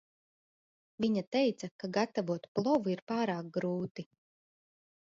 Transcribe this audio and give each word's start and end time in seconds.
Viņa 1.05 1.23
teica, 1.35 1.69
ka 1.83 1.91
gatavot 1.99 2.49
plovu 2.59 2.95
ir 2.97 3.07
pārāk 3.13 3.55
grūti. 3.61 4.09